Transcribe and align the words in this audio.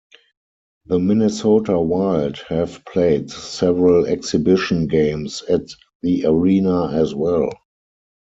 The 0.87 0.97
Minnesota 0.97 1.79
Wild 1.79 2.37
have 2.49 2.83
played 2.85 3.29
several 3.29 4.07
exhibition 4.07 4.87
games 4.87 5.43
at 5.43 5.67
the 6.01 6.25
arena 6.25 6.89
as 6.91 7.13
well. 7.13 7.51